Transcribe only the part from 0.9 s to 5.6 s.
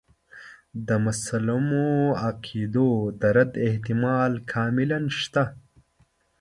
مسلمو عقایدو د رد احتمال کاملاً شته.